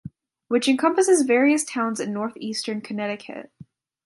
[0.47, 3.51] Which encompasses various towns in Northeastern Connecticut.